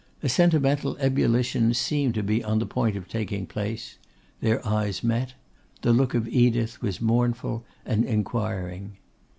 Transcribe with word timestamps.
A 0.23 0.29
sentimental 0.29 0.97
ebullition 0.97 1.75
seemed 1.75 2.15
to 2.15 2.23
be 2.23 2.43
on 2.43 2.57
the 2.57 2.65
point 2.65 2.95
of 2.95 3.07
taking 3.07 3.45
place. 3.45 3.99
Their 4.39 4.67
eyes 4.67 5.03
met. 5.03 5.35
The 5.83 5.93
look 5.93 6.15
of 6.15 6.27
Edith 6.27 6.81
was 6.81 6.99
mournful 6.99 7.63
and 7.85 8.03
inquiring. 8.03 8.97